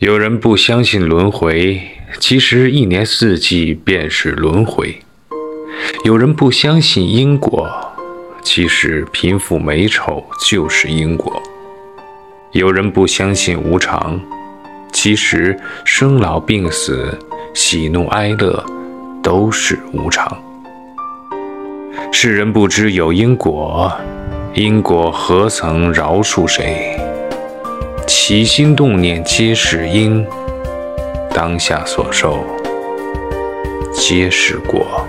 [0.00, 1.78] 有人不相信轮回，
[2.18, 4.94] 其实一年四季便是轮回；
[6.06, 7.68] 有人不相信因果，
[8.42, 11.30] 其实贫富美丑就是因果；
[12.52, 14.18] 有人不相信无常，
[14.90, 17.14] 其实生老病死、
[17.52, 18.64] 喜怒哀乐
[19.22, 20.34] 都是无常。
[22.10, 23.92] 世人不知有因果，
[24.54, 26.98] 因果何曾饶恕谁？
[28.30, 30.24] 起心动念皆是因，
[31.34, 32.44] 当下所受
[33.92, 35.04] 皆是果。